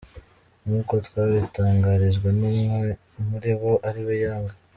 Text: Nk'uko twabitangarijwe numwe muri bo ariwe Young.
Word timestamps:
Nk'uko 0.63 0.93
twabitangarijwe 1.05 2.27
numwe 2.39 2.89
muri 3.27 3.51
bo 3.59 3.73
ariwe 3.87 4.13
Young. 4.23 4.47